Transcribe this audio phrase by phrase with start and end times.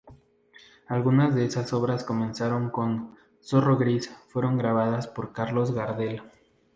[0.87, 6.23] Algunas de esas obras –comenzando con "Zorro gris"- fueron grabadas por Carlos Gardel.